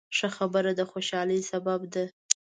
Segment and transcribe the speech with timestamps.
[0.17, 2.05] ښه خبره د خوشحالۍ سبب ده.